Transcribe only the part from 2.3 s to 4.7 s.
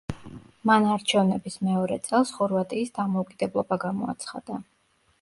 ხორვატიის დამოუკიდებლობა გამოაცხადა.